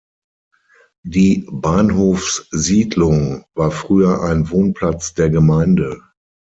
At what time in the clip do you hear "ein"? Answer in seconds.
4.23-4.49